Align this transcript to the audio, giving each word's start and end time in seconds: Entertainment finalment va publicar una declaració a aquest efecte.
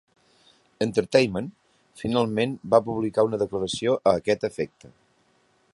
Entertainment 0.85 1.51
finalment 2.03 2.57
va 2.75 2.81
publicar 2.89 3.27
una 3.29 3.41
declaració 3.45 3.99
a 3.99 4.15
aquest 4.23 4.49
efecte. 4.53 4.93